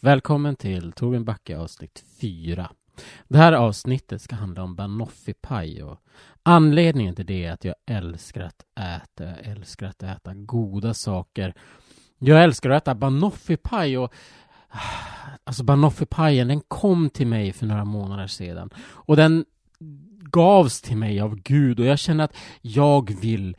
[0.00, 2.70] Välkommen till Torbjörn Backe avsnitt 4.
[3.28, 6.00] Det här avsnittet ska handla om banoffee och
[6.42, 11.54] anledningen till det är att jag älskar att äta, jag älskar att äta goda saker.
[12.18, 14.14] Jag älskar att äta banoffee och
[15.44, 19.44] alltså banoffee den kom till mig för några månader sedan och den
[20.18, 23.56] gavs till mig av Gud och jag känner att jag vill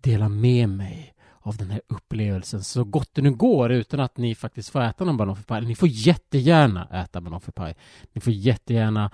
[0.00, 4.34] dela med mig av den här upplevelsen så gott det nu går utan att ni
[4.34, 7.74] faktiskt får äta någon banoffee Ni får jättegärna äta banoffee
[8.12, 9.10] Ni får jättegärna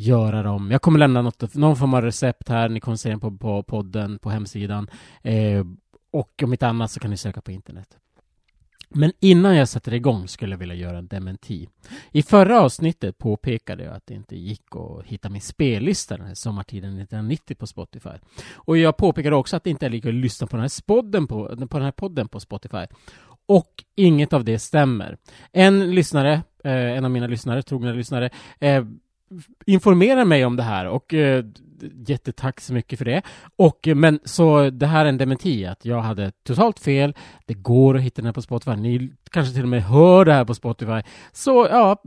[0.00, 0.70] göra dem.
[0.70, 2.68] Jag kommer lämna något, någon form av recept här.
[2.68, 4.90] Ni kommer se den på, på podden, på hemsidan.
[5.22, 5.64] Eh,
[6.10, 7.98] och om inte annat så kan ni söka på internet.
[8.94, 11.68] Men innan jag sätter igång skulle jag vilja göra en dementi.
[12.12, 16.34] I förra avsnittet påpekade jag att det inte gick att hitta min spellista den här
[16.34, 18.10] sommartiden 1990 på Spotify.
[18.52, 21.26] Och jag påpekade också att det inte är lika att lyssna på den här, podden
[21.26, 22.86] på, på den här podden på Spotify.
[23.46, 25.16] Och inget av det stämmer.
[25.52, 26.32] En lyssnare,
[26.64, 28.84] eh, en av mina lyssnare, trogna lyssnare, eh,
[29.66, 31.44] informerar mig om det här och eh,
[32.06, 33.22] jättetack så mycket för det.
[33.56, 37.14] Och, eh, men så det här är en dementi, att jag hade totalt fel.
[37.46, 38.76] Det går att hitta den här på Spotify.
[38.76, 41.02] Ni kanske till och med hör det här på Spotify.
[41.32, 42.02] Så ja,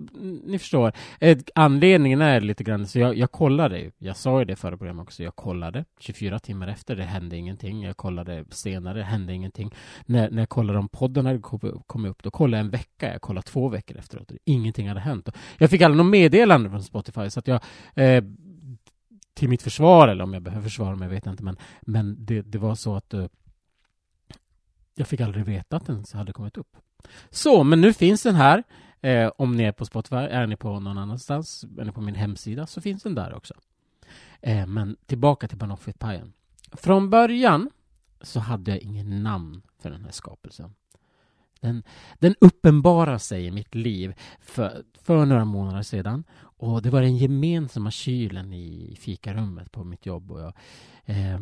[0.46, 0.92] ni förstår.
[1.20, 5.04] Eh, anledningen är lite grann, så jag, jag kollade, jag sa ju det förra programmet
[5.04, 7.84] också, jag kollade 24 timmar efter, det hände ingenting.
[7.84, 9.72] Jag kollade senare, det hände ingenting.
[10.06, 11.40] När, när jag kollade om podden hade
[11.88, 14.32] kommit upp, då kollade jag en vecka, jag kollade två veckor efteråt.
[14.46, 15.30] Ingenting hade hänt.
[15.58, 17.62] Jag fick aldrig något meddelande från Spotify, så att jag
[17.96, 18.24] eh,
[19.34, 22.42] till mitt försvar, eller om jag behöver försvara mig, vet jag inte, men, men det,
[22.42, 23.26] det var så att uh,
[24.96, 26.78] jag fick aldrig veta att den hade kommit upp.
[27.30, 28.64] Så, men nu finns den här.
[29.02, 32.16] Eh, om ni är på Spotify, är ni på någon annanstans, är ni på min
[32.16, 33.54] hemsida, så finns den där också.
[34.42, 36.34] Eh, men tillbaka till Banoffitpajen.
[36.72, 37.70] Från början
[38.22, 40.76] så hade jag ingen namn för den här skapelsen.
[41.64, 41.84] Den,
[42.20, 46.24] den uppenbarar sig i mitt liv för, för några månader sedan.
[46.40, 50.32] Och det var den gemensamma kylen i fikarummet på mitt jobb.
[50.32, 50.54] Och jag,
[51.06, 51.40] eh,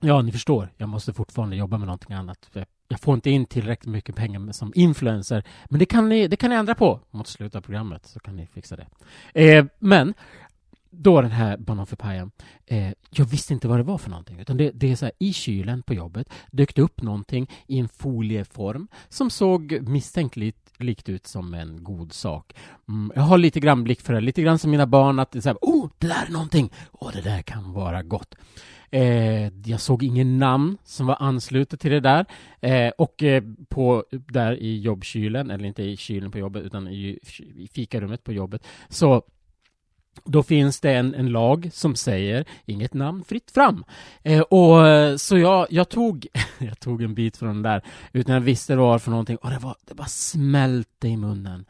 [0.00, 2.50] ja, ni förstår, jag måste fortfarande jobba med någonting annat.
[2.88, 5.44] Jag får inte in tillräckligt mycket pengar som influencer.
[5.68, 8.36] Men det kan ni, det kan ni ändra på mot slutet av programmet, så kan
[8.36, 8.86] ni fixa det.
[9.34, 10.14] Eh, men
[10.98, 12.30] då den här banan för pajen,
[12.66, 14.40] eh, jag visste inte vad det var för någonting.
[14.40, 17.78] Utan det, det är så här, i kylen på jobbet dök det upp någonting i
[17.78, 20.36] en folieform som såg misstänkt
[20.78, 22.54] likt ut som en god sak.
[22.88, 25.38] Mm, jag har lite grann blick för det, lite grann som mina barn, att det
[25.38, 28.34] är så här, oh, det där är någonting, oh, det där kan vara gott.
[28.90, 32.26] Eh, jag såg ingen namn som var anslutet till det där.
[32.60, 37.18] Eh, och eh, på, där i jobbkylen, eller inte i kylen på jobbet, utan i,
[37.56, 39.22] i fikarummet på jobbet, så
[40.28, 43.84] då finns det en, en lag som säger inget namn, fritt fram.
[44.22, 46.26] Eh, och eh, Så jag, jag, tog,
[46.58, 49.36] jag tog en bit från den där utan jag visste vad det var för någonting
[49.36, 51.64] och det, var, det bara smälte i munnen.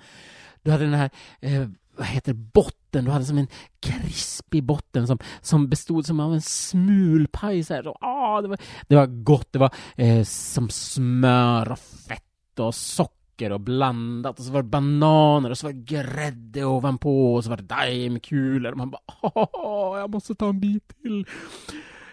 [0.63, 1.11] Du hade den här,
[1.41, 3.49] eh, vad heter det, botten, du hade som en
[3.81, 7.83] krispig botten som, som bestod som av en smulpaj så här.
[7.83, 8.59] Så, ah, det, var,
[8.89, 14.39] det var gott, det var eh, som smör och fett och socker socker och blandat
[14.39, 17.63] och så var det bananer och så var det grädde ovanpå och så var det
[17.63, 21.27] daimkulor och man bara jag måste ta en bit till.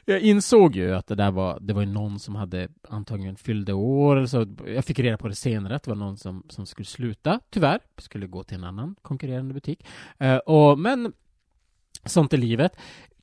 [0.07, 3.73] Jag insåg ju att det där var, det var ju någon som hade antagligen fyllde
[3.73, 6.65] år, eller så jag fick reda på det senare att det var någon som, som
[6.65, 9.85] skulle sluta, tyvärr, skulle gå till en annan konkurrerande butik.
[10.23, 11.13] Uh, och, men
[12.05, 12.77] sånt är livet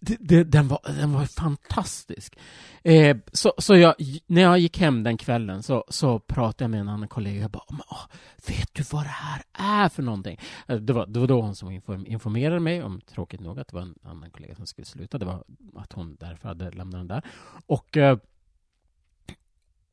[0.05, 2.37] det, det, den, var, den var fantastisk.
[2.83, 3.95] Eh, så så jag,
[4.27, 7.41] när jag gick hem den kvällen så, så pratade jag med en annan kollega.
[7.41, 8.07] Jag bara, åh,
[8.49, 10.39] vet du vad det här är för någonting?
[10.67, 11.71] Eh, det var, det var då hon som
[12.07, 15.19] informerade mig om, tråkigt nog, att det var en annan kollega som skulle sluta.
[15.19, 15.45] Det var
[15.77, 17.23] att hon därför hade lämnat den där.
[17.67, 18.19] Och, eh,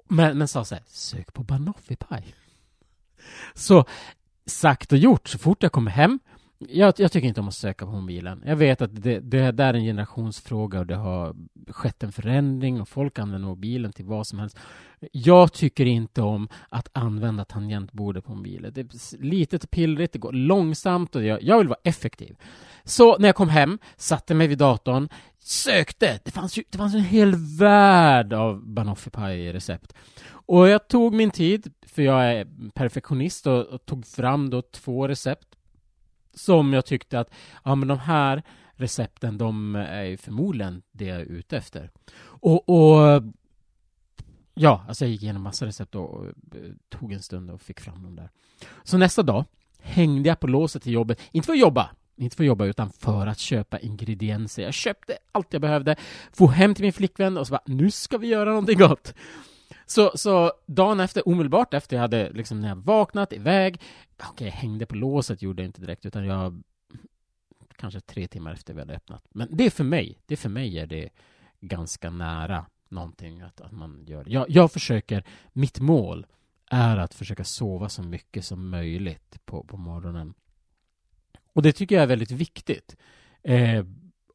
[0.07, 2.35] men, men sa så här, sök på banoffee-paj.
[3.53, 3.85] Så
[4.45, 6.19] sagt och gjort, så fort jag kom hem
[6.67, 8.43] jag, jag, tycker inte om att söka på mobilen.
[8.45, 11.35] Jag vet att det, det där är en generationsfråga och det har
[11.67, 14.57] skett en förändring och folk använder mobilen till vad som helst.
[15.11, 18.73] Jag tycker inte om att använda tangentbordet på mobilen.
[18.73, 22.35] Det är litet och pillrigt, det går långsamt och jag, jag vill vara effektiv.
[22.83, 26.19] Så när jag kom hem, satte mig vid datorn, sökte.
[26.23, 29.93] Det fanns, ju, det fanns en hel värld av banoffee-paj-recept.
[30.29, 35.07] Och jag tog min tid, för jag är perfektionist och, och tog fram då två
[35.07, 35.55] recept
[36.33, 37.29] som jag tyckte att,
[37.63, 41.91] ja men de här recepten, de är förmodligen det jag är ute efter.
[42.21, 43.23] Och, och
[44.53, 46.25] ja, alltså jag gick igenom massa recept och
[46.89, 48.29] tog en stund och fick fram dem där.
[48.83, 49.45] Så nästa dag
[49.79, 52.89] hängde jag på låset till jobbet, inte för att jobba, inte för att jobba utan
[52.89, 54.63] för att köpa ingredienser.
[54.63, 55.95] Jag köpte allt jag behövde,
[56.31, 59.13] få hem till min flickvän och så bara, nu ska vi göra någonting gott.
[59.89, 63.81] Så, så dagen efter, omedelbart efter jag hade liksom när jag vaknat, iväg,
[64.17, 66.63] okej, okay, jag hängde på låset gjorde jag inte direkt, utan jag
[67.75, 69.23] kanske tre timmar efter vi hade öppnat.
[69.29, 71.09] Men det är för mig, det är för mig är det
[71.59, 74.25] ganska nära någonting att, att man gör.
[74.27, 76.25] Jag, jag försöker, mitt mål
[76.69, 80.33] är att försöka sova så mycket som möjligt på, på morgonen.
[81.53, 82.95] Och det tycker jag är väldigt viktigt.
[83.43, 83.85] Eh,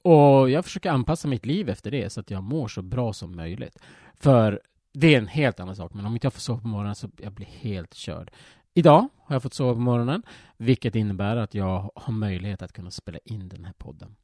[0.03, 3.37] och jag försöker anpassa mitt liv efter det så att jag mår så bra som
[3.37, 3.79] möjligt.
[4.15, 4.61] För
[4.95, 7.11] det är en helt annan sak, men om inte jag får sova på morgonen så
[7.17, 8.31] jag blir helt körd.
[8.75, 10.23] Idag har jag fått sova på morgonen,
[10.57, 14.17] vilket innebär att jag har möjlighet att kunna spela in den här podden.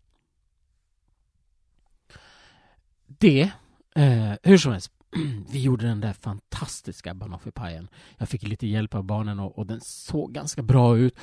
[3.06, 3.50] Det,
[3.94, 4.92] eh, hur som helst,
[5.50, 7.88] vi gjorde den där fantastiska banoffee-pajen.
[8.18, 11.18] Jag fick lite hjälp av barnen och, och, den såg ganska bra ut.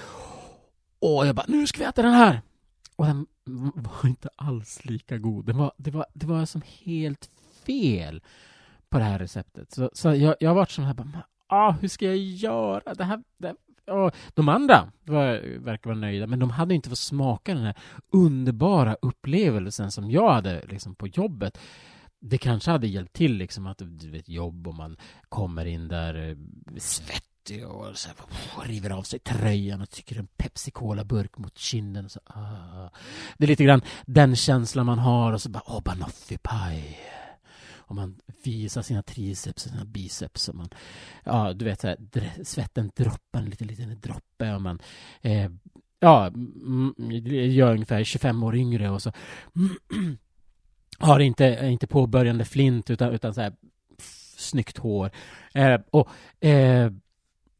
[0.99, 2.41] Och jag bara, nu ska vi äta den här!
[2.95, 3.27] Och den
[3.75, 5.45] var inte alls lika god.
[5.45, 7.29] Den var, det, var, det var som helt
[7.65, 8.21] fel
[8.89, 9.71] på det här receptet.
[9.71, 12.93] Så, så jag, jag har varit sån här, bara, ah, hur ska jag göra?
[12.93, 13.55] Det här, det,
[13.91, 17.77] och De andra var, verkar vara nöjda, men de hade inte fått smaka den här
[18.11, 21.57] underbara upplevelsen som jag hade liksom, på jobbet
[22.19, 24.97] det kanske hade hjälpt till liksom att du vet jobb och man
[25.29, 26.35] kommer in där eh,
[26.77, 32.05] svettig och så här, river av sig tröjan och tycker en Pepsi Cola-burk mot kinden.
[32.05, 32.89] Och så, ah.
[33.37, 36.97] Det är lite grann den känslan man har och så bara åh, banoffee pie
[37.87, 40.69] om man visar sina triceps och sina biceps och man,
[41.23, 41.97] ja du vet så här,
[42.43, 44.79] svetten droppar en liten, liten droppe och man
[45.21, 45.49] eh,
[45.99, 49.11] ja, mm, mm, gör ungefär 25 år yngre och så
[50.99, 53.53] har inte, inte påbörjande flint utan, utan så här
[54.37, 55.11] snyggt hår.
[55.53, 56.09] Eh, och
[56.45, 56.91] eh,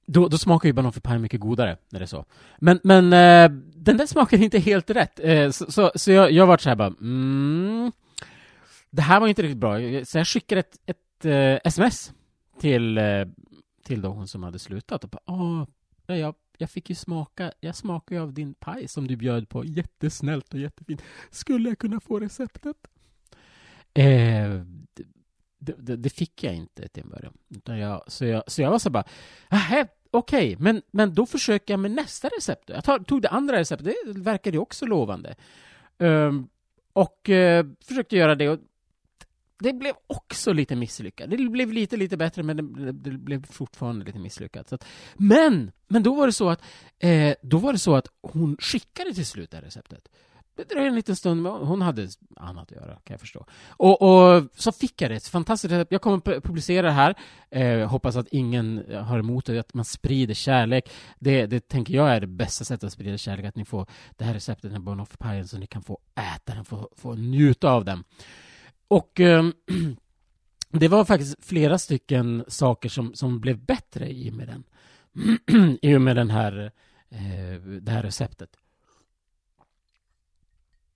[0.06, 2.26] då, då smakar ju banoffee mycket godare när det är så.
[2.60, 5.20] Men, men eh, den där smakar inte helt rätt.
[5.24, 7.92] Eh, så, så, så, jag, jag varit så här bara, mm,
[8.90, 10.06] det här var inte riktigt bra.
[10.06, 12.14] Så jag skickade ett, ett eh, uh, sms
[12.60, 13.28] till, uh,
[13.84, 15.66] till då hon som hade slutat och bara, åh,
[16.06, 19.66] jag, jag fick ju smaka, jag smakade ju av din paj som du bjöd på,
[19.66, 21.02] jättesnällt och jättefint.
[21.30, 22.78] Skulle jag kunna få receptet?
[23.94, 24.64] Eh, uh,
[25.60, 27.34] det, det, det, fick jag inte till en början.
[27.50, 29.04] Utan jag, så, jag, så jag var så bara,
[30.12, 32.70] okej, okay, men, men då försöker jag med nästa recept.
[32.70, 35.36] Jag tog, tog det andra receptet, det verkade ju också lovande.
[35.98, 36.50] Um,
[36.94, 38.60] och uh, försökte göra det och
[39.60, 41.30] det blev också lite misslyckat.
[41.30, 44.70] Det blev lite, lite bättre, men det, det blev fortfarande lite misslyckat.
[44.70, 46.62] Så att, men, men då var det så att,
[47.00, 50.10] eh, då var det så att hon skickade till slut det här receptet.
[50.58, 53.46] Det dröjde en liten stund, men hon hade annat att göra, kan jag förstå.
[53.70, 55.92] Och, och så fick jag det, ett fantastiskt recept.
[55.92, 57.16] Jag kommer publicera det här.
[57.50, 60.90] Eh, hoppas att ingen har emot det, att man sprider kärlek.
[61.20, 64.26] Det, det tänker jag är det bästa sättet att sprida kärlek, att ni får det
[64.26, 66.00] här receptet, den här Bonoff-pajen, så ni kan få
[66.36, 68.04] äta den, få, få njuta av den.
[68.88, 69.50] Och eh,
[70.70, 74.64] det var faktiskt flera stycken saker som, som blev bättre i och med den.
[75.82, 76.72] I och med den här,
[77.10, 78.50] eh, det här receptet.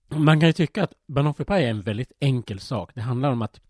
[0.08, 2.92] Man kan ju tycka att banoffee pie är en väldigt enkel sak.
[2.96, 3.62] Det handlar om att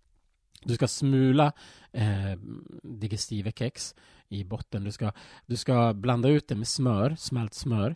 [0.64, 1.52] du ska smula
[1.92, 2.40] eh,
[2.84, 3.96] digestive kex
[4.30, 4.84] i botten.
[4.84, 5.12] Du ska,
[5.46, 7.96] du ska blanda ut det med smör, smält smör.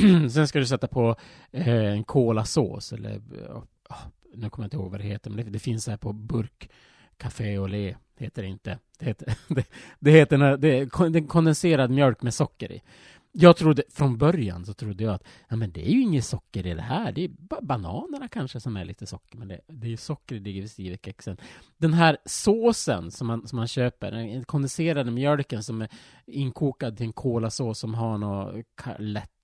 [0.30, 1.16] Sen ska du sätta på
[1.50, 3.62] eh, en kolasås eller oh,
[4.34, 6.70] nu kommer jag inte ihåg vad det heter, men det, det finns här på burk.
[7.16, 8.78] Café au lait heter det inte.
[8.98, 9.66] Det heter, det,
[9.98, 12.82] det heter det är kondenserad mjölk med socker i.
[13.34, 16.66] Jag trodde, från början så trodde jag att ja, men det är ju inget socker
[16.66, 17.12] i det här.
[17.12, 19.38] Det är bara bananerna kanske som är lite socker.
[19.38, 21.36] Men det, det är ju socker i digestivekexen.
[21.76, 25.88] Den här såsen som man, som man köper, den kondenserade mjölken som är
[26.26, 28.66] inkokad till en kolasås som har något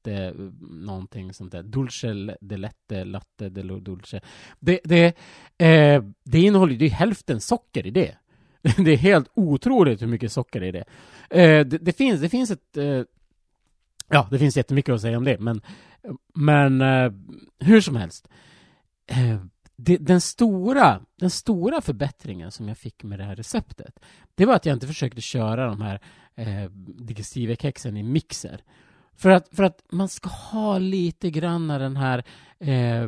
[0.08, 1.62] latte, mm, någonting sånt där.
[1.62, 4.20] Dulce de lette, latte de dulce.
[4.58, 5.06] Det, det,
[5.58, 8.14] eh, det innehåller ju, hälften socker i det.
[8.76, 10.84] Det är helt otroligt hur mycket socker det är det.
[11.30, 13.02] Eh, det, det, finns, det finns ett eh,
[14.10, 15.60] Ja, det finns jättemycket att säga om det, men,
[16.34, 17.12] men eh,
[17.58, 18.28] hur som helst.
[19.06, 19.40] Eh,
[19.76, 24.00] det, den, stora, den stora förbättringen som jag fick med det här receptet,
[24.34, 26.00] det var att jag inte försökte köra de här
[26.34, 28.60] eh, digestivekexen i mixer.
[29.18, 32.24] För att, för att man ska ha lite grann den här
[32.60, 33.02] eh,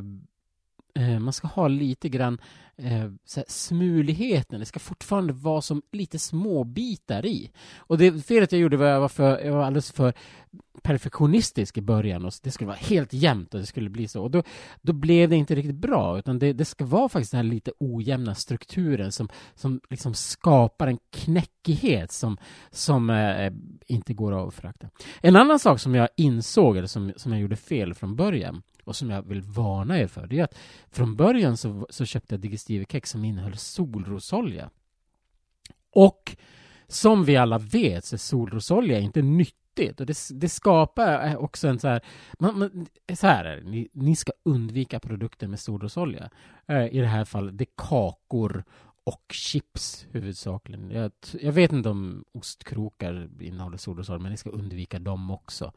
[0.94, 2.38] eh, man ska ha lite grann
[2.76, 3.10] eh,
[3.48, 4.60] smuligheten.
[4.60, 7.50] Det ska fortfarande vara som lite små bitar i.
[7.76, 10.12] Och det felet jag gjorde var att jag var, för, jag var alldeles för
[10.82, 14.22] perfektionistisk i början och det skulle vara helt jämnt och det skulle bli så.
[14.22, 14.42] Och då,
[14.82, 17.72] då blev det inte riktigt bra, utan det, det ska vara faktiskt den här lite
[17.78, 22.36] ojämna strukturen som, som liksom skapar en knäckighet som,
[22.70, 23.52] som eh,
[23.86, 24.88] inte går att förakta.
[25.20, 28.96] En annan sak som jag insåg, eller som, som jag gjorde fel från början, och
[28.96, 30.58] som jag vill varna er för, det är att
[30.90, 34.70] från början så, så köpte jag digestivekex som innehöll solrosolja.
[35.92, 36.36] Och
[36.88, 39.22] som vi alla vet så är solrosolja inte
[39.80, 42.00] viktigt och det, det skapar eh, också en så här,
[42.38, 46.30] man, man, så här är det, ni, ni ska undvika produkter med solrosolja.
[46.66, 48.64] Eh, I det här fallet, det är kakor
[49.04, 50.90] och chips huvudsakligen.
[50.90, 55.72] Jag, jag vet inte om ostkrokar innehåller solrosolja, men ni ska undvika dem också.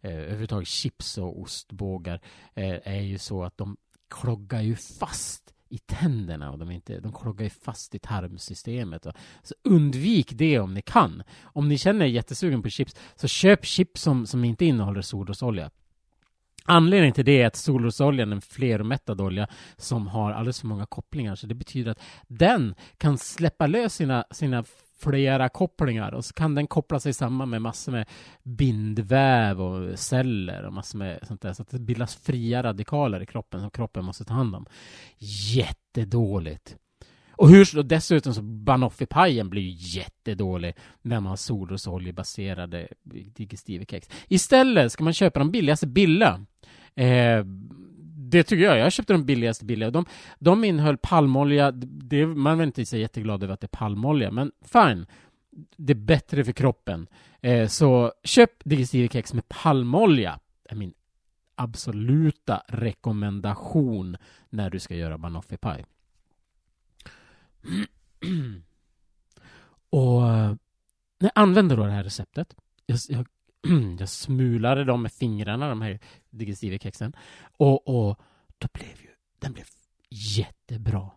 [0.00, 2.20] Eh, överhuvudtaget chips och ostbågar
[2.54, 3.76] eh, är ju så att de
[4.08, 9.06] kloggar ju fast i tänderna och de, inte, de kloggar ju fast i tarmsystemet.
[9.06, 11.22] Och, så undvik det om ni kan.
[11.42, 15.70] Om ni känner er jättesugen på chips, så köp chips som, som inte innehåller solrosolja.
[16.64, 20.86] Anledningen till det är att solrosoljan är en flermättad olja som har alldeles för många
[20.86, 24.64] kopplingar, så det betyder att den kan släppa lös sina, sina
[24.98, 28.08] flera kopplingar och så kan den koppla sig samman med massor med
[28.42, 33.26] bindväv och celler och massor med sånt där så att det bildas fria radikaler i
[33.26, 34.66] kroppen som kroppen måste ta hand om.
[35.54, 36.76] Jättedåligt.
[37.38, 42.88] Och hur, och dessutom så banoffipajen blir ju jättedålig när man har solrosoljebaserade
[43.34, 44.08] digestivekex.
[44.28, 46.40] Istället ska man köpa de billigaste Billa.
[46.94, 47.44] Eh,
[48.30, 48.78] det tycker jag.
[48.78, 49.90] Jag köpte de billigaste billiga.
[49.90, 50.04] De,
[50.38, 51.70] de innehöll palmolja.
[51.72, 55.06] Det, man var inte så jätteglad över att det är palmolja, men fine.
[55.76, 57.06] Det är bättre för kroppen.
[57.40, 60.40] Eh, så köp digestivekex med palmolja.
[60.62, 60.94] Det är min
[61.54, 64.16] absoluta rekommendation
[64.50, 65.84] när du ska göra banoffee pie.
[69.90, 70.54] Och eh,
[71.18, 72.54] när jag använder då det här receptet,
[72.86, 73.26] jag, jag,
[73.98, 75.98] jag smulade dem med fingrarna, de här
[76.30, 77.12] digestivekexen,
[77.56, 78.20] och, och
[78.58, 79.66] då blev ju, den blev
[80.10, 81.10] jättebra.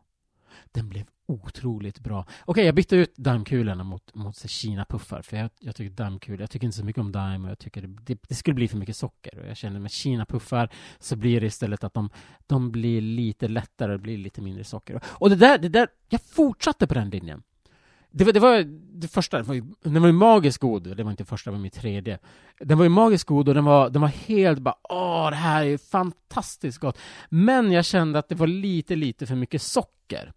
[0.71, 2.19] Den blev otroligt bra.
[2.19, 6.50] Okej, okay, jag bytte ut daimkulorna mot, mot Kina-puffar, för jag, jag tycker daimkulor, jag
[6.50, 8.77] tycker inte så mycket om daim och jag tycker det, det, det, skulle bli för
[8.77, 9.39] mycket socker.
[9.39, 10.69] Och jag känner med Kina-puffar
[11.00, 12.10] så blir det istället att de,
[12.48, 15.01] de blir lite lättare, det blir lite mindre socker.
[15.05, 17.43] Och det där, det där, jag fortsatte på den linjen.
[18.11, 18.63] Det var, det var
[19.01, 21.55] det första, den var ju, den var ju magiskt god, det var inte första, det
[21.55, 22.19] var min tredje.
[22.59, 25.65] Den var ju magiskt god och den var, den var helt bara, åh, det här
[25.65, 26.97] är fantastiskt gott.
[27.29, 30.33] Men jag kände att det var lite, lite för mycket socker.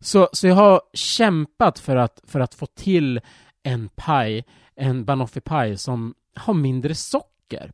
[0.00, 3.20] Så, så jag har kämpat för att, för att få till
[3.62, 4.44] en paj,
[4.74, 7.72] en banoffee-paj som har mindre socker.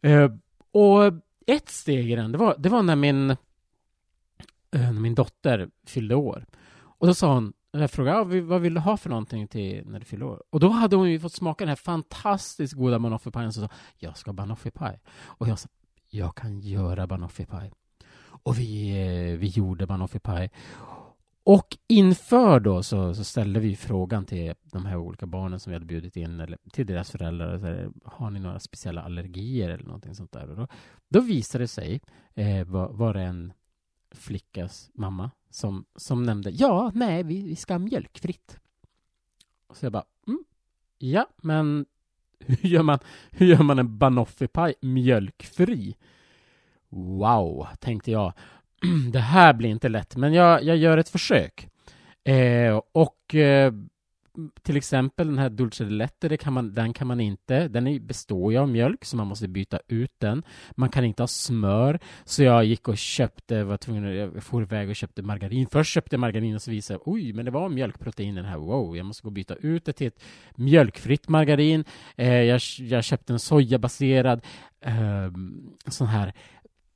[0.00, 0.30] Eh,
[0.72, 1.12] och
[1.46, 3.36] ett steg i den, det var, det var när min, eh,
[4.70, 6.46] när min dotter fyllde år.
[6.72, 10.04] Och då sa hon, jag frågade vad vill du ha för någonting till när du
[10.04, 10.42] fyller år?
[10.50, 14.16] Och då hade hon ju fått smaka den här fantastiskt goda banoffee-pajen och sa jag
[14.16, 15.00] ska ha banoffee-paj.
[15.24, 15.68] Och jag sa
[16.10, 17.72] jag kan göra banoffee-paj.
[18.22, 20.50] Och vi, eh, vi gjorde banoffee-paj.
[21.44, 25.74] Och inför då så, så, ställde vi frågan till de här olika barnen som vi
[25.74, 29.84] hade bjudit in, eller till deras föräldrar, så här, har ni några speciella allergier eller
[29.84, 30.50] någonting sånt där?
[30.50, 30.66] Och då,
[31.08, 32.00] då visade det sig,
[32.34, 33.52] eh, var, var det en
[34.10, 38.58] flickas mamma som, som nämnde, ja, nej, vi, vi ska ha mjölkfritt.
[39.74, 40.44] Så jag bara, mm,
[40.98, 41.86] ja, men
[42.38, 42.98] hur gör man,
[43.30, 45.96] hur gör man en banoffee-paj mjölkfri?
[46.88, 48.32] Wow, tänkte jag.
[49.12, 51.68] det här blir inte lätt, men jag, jag gör ett försök.
[52.24, 53.72] Eh, och eh,
[54.62, 58.52] till exempel den här Dulce de Letter, kan man, den kan man inte, den består
[58.52, 60.42] ju av mjölk så man måste byta ut den.
[60.76, 64.88] Man kan inte ha smör, så jag gick och köpte, var tvungen, jag for iväg
[64.88, 65.66] och köpte margarin.
[65.66, 68.58] Först köpte jag margarin och så visade jag, oj, men det var mjölkprotein den här,
[68.58, 70.22] wow, jag måste gå och byta ut det till ett
[70.54, 71.84] mjölkfritt margarin.
[72.16, 74.44] Eh, jag, jag köpte en sojabaserad
[74.80, 75.30] eh,
[75.86, 76.32] sån här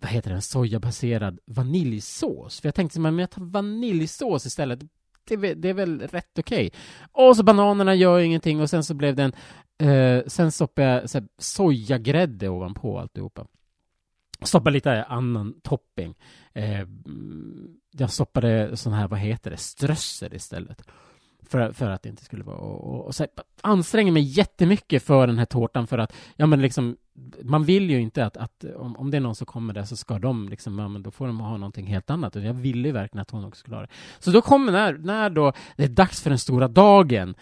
[0.05, 2.61] vad heter det, en sojabaserad vaniljsås.
[2.61, 4.81] För jag tänkte, men jag tar vaniljsås istället.
[5.25, 6.67] Det, det är väl rätt okej.
[6.67, 6.81] Okay.
[7.13, 9.33] Och så bananerna gör ingenting och sen så blev det en,
[9.89, 13.47] eh, sen stoppade jag så här, sojagrädde ovanpå alltihopa.
[14.43, 16.15] Stoppade lite annan topping.
[16.53, 16.87] Eh,
[17.91, 20.83] jag stoppade sån här, vad heter det, strössel istället.
[21.43, 22.57] För, för att det inte skulle vara...
[22.57, 26.47] Och, och, och så här, anstränger mig jättemycket för den här tårtan för att, ja
[26.47, 26.97] men liksom,
[27.43, 29.97] man vill ju inte att, att om, om det är någon som kommer där så
[29.97, 32.37] ska de liksom, ja men då får de ha någonting helt annat.
[32.37, 33.89] Och jag ville ju verkligen att hon också skulle ha det.
[34.19, 37.35] Så då kommer, när, när då det är dags för den stora dagen,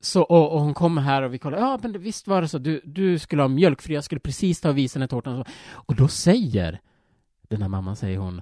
[0.00, 2.58] så, och, och, hon kommer här och vi kollar, ja men visst var det så,
[2.58, 5.38] du, du skulle ha mjölkfri, jag skulle precis ta och visa henne tårtan.
[5.40, 5.52] Och, så.
[5.74, 6.80] och då säger
[7.48, 8.40] den här mamman, säger hon,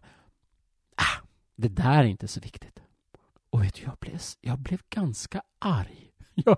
[0.97, 1.26] ah,
[1.57, 2.81] det där är inte så viktigt.
[3.50, 6.03] Och vet du, jag blev, jag blev ganska arg.
[6.45, 6.57] Jag,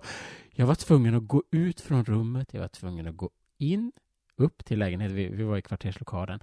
[0.51, 3.91] jag var tvungen att gå ut från rummet, jag var tvungen att gå in,
[4.37, 6.39] upp till lägenheten, vi, vi var i kvarterslokalen,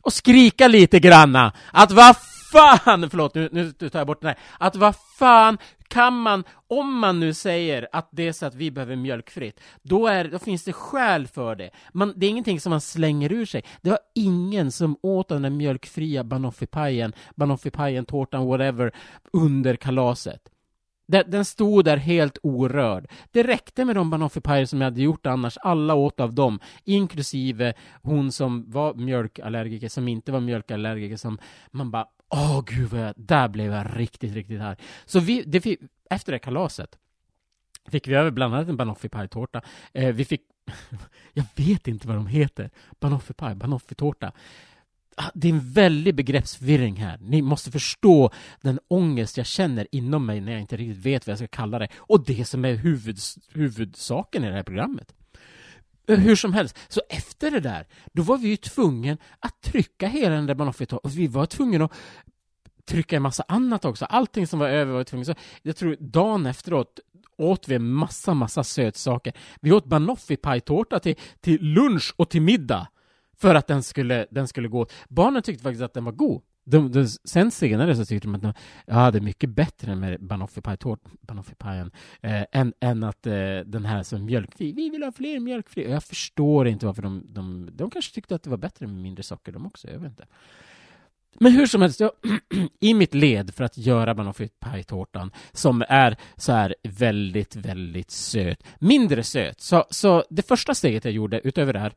[0.00, 2.16] och skrika lite granna att vad
[2.52, 5.58] fan, förlåt nu, nu tar jag bort den här, att vad fan
[5.88, 10.06] kan man, om man nu säger att det är så att vi behöver mjölkfritt, då,
[10.06, 11.70] är, då finns det skäl för det.
[11.92, 13.64] Man, det är ingenting som man slänger ur sig.
[13.80, 18.92] Det var ingen som åt den där mjölkfria banoffee-pajen, banoffee-pajen, tårtan, whatever,
[19.32, 20.40] under kalaset.
[21.08, 23.06] Den stod där helt orörd.
[23.30, 25.56] Det räckte med de banoffee som jag hade gjort annars.
[25.56, 31.38] Alla åt av dem, inklusive hon som var mjölkallergiker, som inte var mjölkallergiker, som
[31.70, 34.76] man bara Åh gud vad jag, där blev jag riktigt, riktigt här.
[35.04, 36.98] Så vi, det, fick, efter det kalaset
[37.90, 39.62] fick vi över bland annat en banoffee-paj-tårta.
[39.92, 40.42] Eh, vi fick,
[41.32, 44.32] jag vet inte vad de heter, banoffee-paj, banoffee-tårta
[45.34, 47.18] det är en väldig begreppsförvirring här.
[47.20, 51.32] Ni måste förstå den ångest jag känner inom mig när jag inte riktigt vet vad
[51.32, 51.88] jag ska kalla det.
[51.96, 53.18] Och det som är huvud,
[53.52, 55.14] huvudsaken i det här programmet.
[56.08, 60.08] Eh, hur som helst, så efter det där, då var vi ju tvungna att trycka
[60.08, 61.92] hela den där banoffee och vi var tvungna att
[62.86, 64.04] trycka en massa annat också.
[64.04, 65.24] Allting som var över var tvungna.
[65.24, 67.00] Så jag tror dagen efteråt
[67.38, 69.32] åt vi en massa, massa sötsaker.
[69.60, 72.88] Vi åt banoffee-pajtårta till, till lunch och till middag
[73.40, 74.86] för att den skulle, den skulle gå.
[75.08, 76.42] Barnen tyckte faktiskt att den var god.
[76.64, 78.52] De, de, sen senare så tyckte de att de,
[78.86, 81.90] ja, det är mycket bättre med banoffee-pajen
[82.22, 83.32] eh, än, än att eh,
[83.66, 84.72] den här som mjölkfri.
[84.72, 85.90] Vi vill ha fler mjölkfri.
[85.90, 87.70] Jag förstår inte varför de, de...
[87.72, 89.88] De kanske tyckte att det var bättre med mindre socker de också.
[89.90, 90.26] Jag vet inte.
[91.40, 92.10] Men hur som helst, jag,
[92.80, 99.22] i mitt led för att göra banoffee-pajtårtan som är så här väldigt, väldigt söt, mindre
[99.22, 99.60] söt.
[99.60, 101.92] Så, så det första steget jag gjorde utöver det här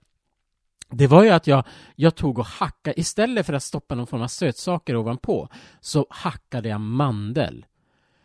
[0.91, 1.63] det var ju att jag,
[1.95, 5.47] jag tog och hackade, istället för att stoppa någon form av sötsaker ovanpå,
[5.79, 7.65] så hackade jag mandel.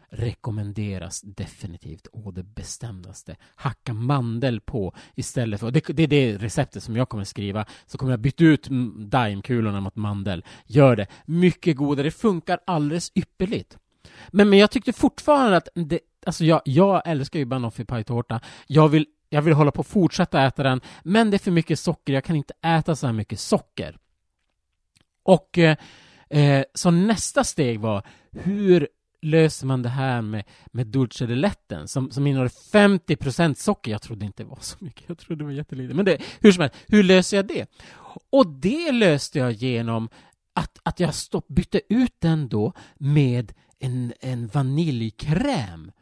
[0.08, 3.36] Rekommenderas definitivt å det bestämdaste.
[3.54, 7.98] Hacka mandel på istället för, det, det är det receptet som jag kommer skriva, så
[7.98, 8.68] kommer jag byta ut
[8.98, 10.44] daimkulorna mot mandel.
[10.66, 11.06] Gör det.
[11.24, 13.78] Mycket godare, det funkar alldeles ypperligt.
[14.28, 18.40] Men, men jag tyckte fortfarande att det, alltså jag, jag älskar ju banoffee-pajtårta.
[18.66, 21.78] Jag vill jag vill hålla på och fortsätta äta den, men det är för mycket
[21.78, 23.96] socker, jag kan inte äta så här mycket socker.
[25.22, 25.76] Och eh,
[26.30, 28.02] eh så nästa steg var,
[28.32, 28.88] hur
[29.22, 33.90] löser man det här med, med dulce de letten som, som innehåller 50% socker?
[33.90, 35.94] Jag trodde inte det var så mycket, jag trodde det var jättelite.
[35.94, 37.66] Men det, hur som helst, hur löser jag det?
[38.30, 40.08] Och det löste jag genom
[40.52, 45.92] att, att jag stopp, bytte ut den då med en, en vaniljkräm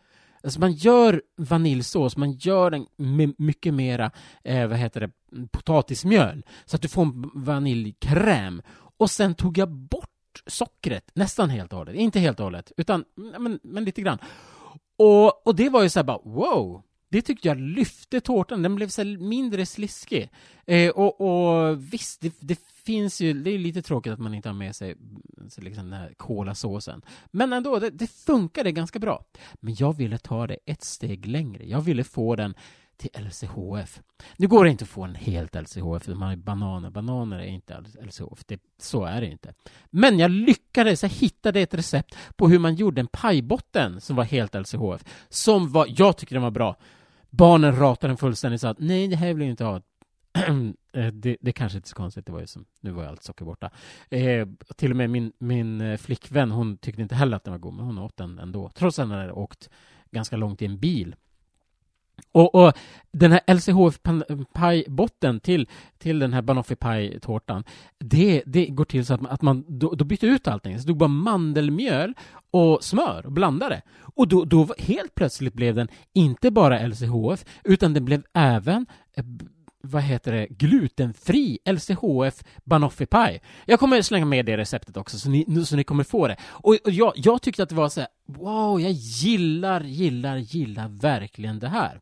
[0.45, 4.11] Alltså man gör vaniljsås, man gör den med mycket mera,
[4.45, 5.11] eh, vad heter det,
[5.51, 6.43] potatismjöl.
[6.65, 8.63] Så att du får en vaniljkräm.
[8.97, 10.09] Och sen tog jag bort
[10.47, 11.95] sockret, nästan helt och hållet.
[11.95, 13.05] Inte helt och hållet, utan
[13.39, 14.19] men, men lite grann.
[14.99, 18.75] Och, och det var ju så här bara wow, det tyckte jag lyfte tårtan, den
[18.75, 20.31] blev så mindre sliskig.
[20.67, 24.49] Eh, och, och visst, det, det, finns ju, det är lite tråkigt att man inte
[24.49, 24.97] har med sig
[25.57, 27.03] liksom den här kolasåsen.
[27.31, 29.25] Men ändå, det, det funkade ganska bra.
[29.55, 31.65] Men jag ville ta det ett steg längre.
[31.65, 32.55] Jag ville få den
[32.97, 34.01] till LCHF.
[34.37, 36.91] Nu går det inte att få en helt LCHF, för man har bananer.
[36.91, 39.55] Bananer är inte LCHF, det, så är det inte.
[39.91, 44.25] Men jag lyckades, jag hittade ett recept på hur man gjorde en pajbotten som var
[44.25, 45.05] helt LCHF.
[45.29, 46.77] Som var, jag tycker den var bra.
[47.31, 49.81] Barnen ratade den fullständigt och sa att nej, det här vill jag inte ha.
[50.97, 53.09] Eh, det, det kanske inte är så konstigt, det var ju som, nu var ju
[53.09, 53.71] allt socker borta.
[54.11, 57.59] Eh, till och med min, min eh, flickvän, hon tyckte inte heller att den var
[57.59, 59.71] god, men hon åt den ändå, trots att den hade åkt
[60.11, 61.17] ganska långt i en bil.
[62.33, 62.73] Och, och
[63.13, 65.69] den här LCHF-pajbotten till,
[65.99, 67.65] till den här banoffee-pajtårtan,
[67.99, 70.79] det, det går till så att man, att man då, då byter ut allting.
[70.79, 72.15] Så det bara mandelmjöl
[72.51, 73.83] och smör och blandade.
[73.97, 79.25] Och då, då helt plötsligt blev den inte bara LCHF, utan den blev även eh,
[79.85, 83.41] vad heter det, glutenfri LCHF banoffee pie.
[83.67, 86.37] Jag kommer slänga med det receptet också så ni, så ni kommer få det.
[86.43, 90.89] Och, och jag, jag tyckte att det var så här, wow, jag gillar, gillar, gillar
[90.89, 92.01] verkligen det här.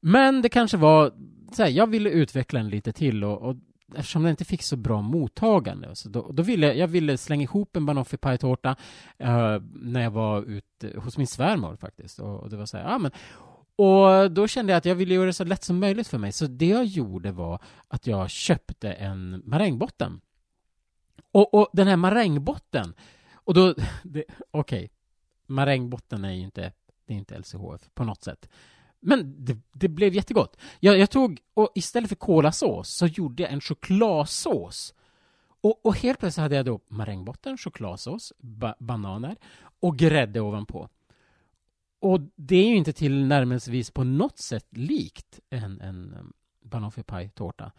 [0.00, 1.12] Men det kanske var
[1.52, 3.56] så här, jag ville utveckla den lite till och, och
[3.94, 7.76] eftersom den inte fick så bra mottagande så då, då ville jag ville slänga ihop
[7.76, 8.76] en banoffee pie-tårta
[9.22, 12.84] uh, när jag var ute hos min svärmor faktiskt och, och det var så här,
[12.84, 13.10] ja men
[13.78, 16.32] och då kände jag att jag ville göra det så lätt som möjligt för mig.
[16.32, 20.20] Så det jag gjorde var att jag köpte en marängbotten.
[21.32, 22.94] Och, och den här marängbotten,
[23.34, 23.70] och då,
[24.10, 24.88] okej, okay,
[25.46, 26.72] marängbotten är ju inte,
[27.06, 28.48] det är inte LCHF på något sätt.
[29.00, 30.56] Men det, det blev jättegott.
[30.80, 34.94] Jag, jag, tog, och istället för kolasås så gjorde jag en chokladsås.
[35.60, 39.36] Och, och helt plötsligt hade jag då marängbotten, chokladsås, ba bananer
[39.80, 40.88] och grädde ovanpå.
[42.00, 46.32] Och det är ju inte tillnärmelsevis på något sätt likt en, en um,
[46.64, 47.72] banoffee pie-tårta.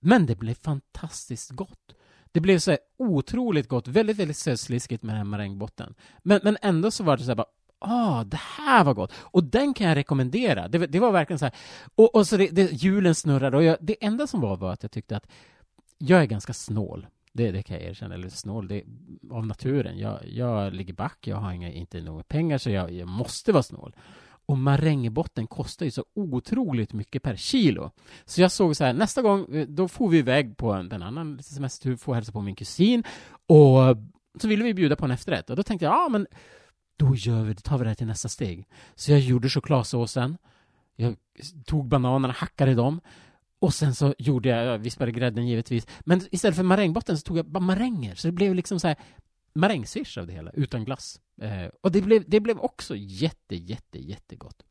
[0.00, 1.94] Men det blev fantastiskt gott.
[2.32, 5.94] Det blev så här otroligt gott, väldigt, väldigt sötsliskigt med den här marängbotten.
[6.22, 7.46] Men, men ändå så var det så här bara,
[7.78, 9.12] ah, det här var gott!
[9.16, 10.68] Och den kan jag rekommendera.
[10.68, 11.54] Det, det var verkligen så här,
[11.94, 14.82] och, och så det, det, hjulen snurrade och jag, det enda som var var att
[14.82, 15.26] jag tyckte att
[15.98, 17.06] jag är ganska snål.
[17.36, 18.82] Det, det kan jag erkänna, eller snål, det,
[19.30, 19.98] av naturen.
[19.98, 23.62] Jag, jag ligger back, jag har inga, inte några pengar så jag, jag måste vara
[23.62, 23.96] snål.
[24.46, 27.90] Och marängbotten kostar ju så otroligt mycket per kilo.
[28.24, 31.02] Så jag såg så här, nästa gång, eh, då får vi iväg på en, en
[31.02, 33.04] annan semester, får hälsa på min kusin.
[33.46, 33.96] Och
[34.40, 35.50] så ville vi bjuda på en efterrätt.
[35.50, 36.26] Och då tänkte jag, ja men
[36.96, 38.66] då gör vi, tar vi det här till nästa steg.
[38.94, 40.36] Så jag gjorde chokladsåsen.
[40.96, 41.16] Jag
[41.66, 43.00] tog bananerna, hackade dem.
[43.64, 45.86] Och sen så gjorde jag, jag vispade grädden givetvis.
[46.00, 48.14] Men istället för marängbotten så tog jag bara maränger.
[48.14, 48.96] Så det blev liksom så här
[49.52, 51.20] marängsviss av det hela, utan glass.
[51.40, 54.62] Eh, och det blev, det blev också jätte, jätte, jättegott.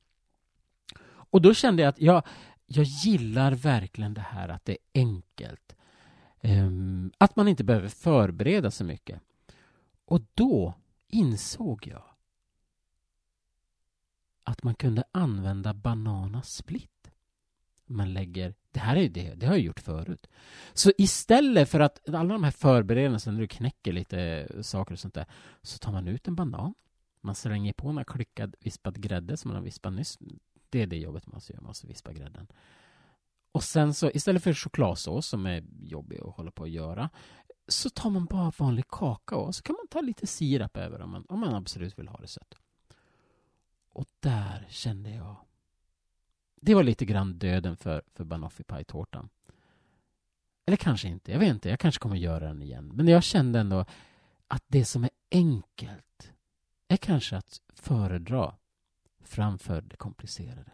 [1.05, 2.23] Och då kände jag att jag,
[2.65, 5.75] jag gillar verkligen det här att det är enkelt.
[6.41, 6.69] Eh,
[7.17, 9.21] att man inte behöver förbereda så mycket.
[10.05, 10.73] Och då
[11.07, 12.03] insåg jag
[14.43, 16.92] att man kunde använda bananasplit.
[17.93, 20.27] Man lägger, det här är det, det har jag gjort förut.
[20.73, 25.13] Så istället för att alla de här förberedelserna när du knäcker lite saker och sånt
[25.13, 25.25] där
[25.61, 26.73] så tar man ut en banan.
[27.21, 30.19] Man slänger på en klickad vispad grädde som man har vispat nyss.
[30.69, 32.47] Det är det jobbet man måste göra, man måste vispa grädden.
[33.51, 37.09] Och sen så istället för chokladsås som är jobbig att hålla på att göra
[37.67, 41.09] så tar man bara vanlig kakao och så kan man ta lite sirap över om
[41.09, 42.55] man, om man absolut vill ha det sött.
[43.93, 45.35] Och där kände jag
[46.63, 49.29] det var lite grann döden för, för banoffee pie-tårtan.
[50.65, 52.91] Eller kanske inte, jag vet inte, jag kanske kommer göra den igen.
[52.93, 53.85] Men jag kände ändå
[54.47, 56.31] att det som är enkelt
[56.87, 58.55] är kanske att föredra
[59.23, 60.71] framför det komplicerade.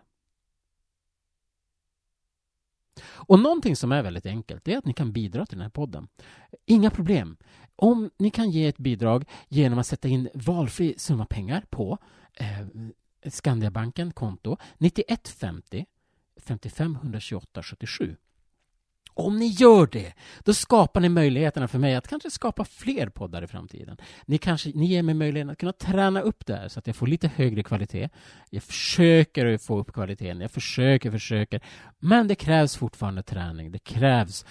[3.04, 6.08] Och någonting som är väldigt enkelt är att ni kan bidra till den här podden.
[6.66, 7.38] Inga problem.
[7.76, 11.98] Om ni kan ge ett bidrag genom att sätta in valfri summa pengar på
[12.34, 12.68] eh,
[13.26, 15.86] Skandiabanken konto 9150
[16.38, 18.16] 55 128 77.
[19.14, 23.42] Om ni gör det, då skapar ni möjligheterna för mig att kanske skapa fler poddar
[23.42, 23.98] i framtiden.
[24.26, 26.96] Ni, kanske, ni ger mig möjligheten att kunna träna upp det här så att jag
[26.96, 28.10] får lite högre kvalitet.
[28.50, 31.62] Jag försöker att få upp kvaliteten, jag försöker, försöker.
[32.00, 34.46] Men det krävs fortfarande träning, det krävs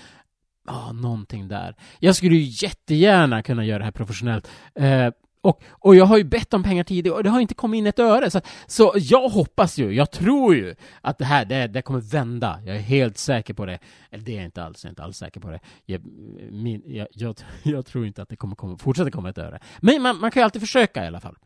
[0.65, 1.75] ah, någonting där.
[1.99, 4.51] Jag skulle ju jättegärna kunna göra det här professionellt.
[4.75, 5.09] Eh,
[5.41, 7.87] och, och jag har ju bett om pengar tidigare och det har inte kommit in
[7.87, 8.31] ett öre.
[8.31, 12.61] Så, så jag hoppas ju, jag tror ju att det här det, det kommer vända.
[12.67, 13.79] Jag är helt säker på det.
[14.11, 15.61] Eller det är jag inte alls, jag är inte alls säker på det.
[15.85, 16.05] Jag,
[16.51, 19.61] min, jag, jag, jag tror inte att det kommer komma, fortsätta komma ett öre.
[19.81, 21.37] Men man, man kan ju alltid försöka i alla fall.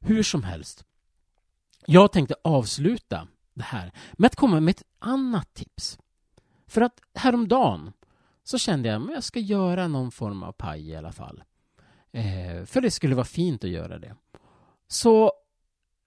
[0.00, 0.84] Hur som helst.
[1.86, 5.98] Jag tänkte avsluta det här med att komma med ett annat tips.
[6.66, 7.92] För att häromdagen
[8.44, 11.42] så kände jag att jag ska göra någon form av paj i alla fall.
[12.12, 14.14] Eh, för det skulle vara fint att göra det.
[14.88, 15.32] Så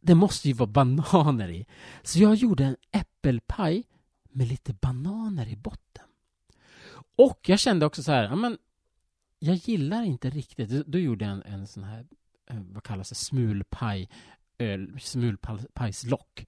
[0.01, 1.65] det måste ju vara bananer i.
[2.03, 3.83] Så jag gjorde en äppelpaj
[4.29, 6.05] med lite bananer i botten.
[7.15, 8.57] Och jag kände också så här, ja, men
[9.39, 12.05] jag gillar inte riktigt, då gjorde jag en, en sån här,
[12.49, 14.09] eh, vad kallas det, smulpaj,
[14.57, 16.47] eh, smulpajslock.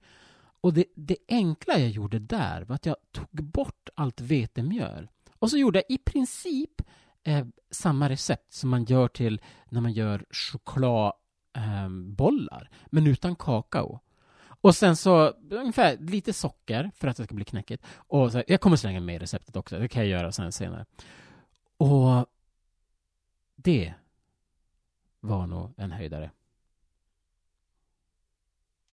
[0.60, 5.08] Och det, det enkla jag gjorde där var att jag tog bort allt vetemjöl.
[5.38, 6.82] Och så gjorde jag i princip
[7.26, 14.00] eh, samma recept som man gör till när man gör chokladbollar, eh, men utan kakao.
[14.60, 17.84] Och sen så ungefär lite socker för att det ska bli knäckigt.
[17.96, 20.86] Och så, jag kommer slänga med receptet också, det kan jag göra sen senare.
[21.76, 22.26] Och
[23.56, 23.94] det
[25.20, 26.30] var nog en höjdare.